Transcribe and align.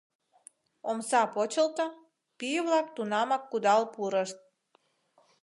Омса 0.89 1.21
почылто, 1.33 1.85
пий-влак 2.37 2.87
тунамак 2.95 3.43
кудал 3.51 3.81
пурышт. 3.93 4.37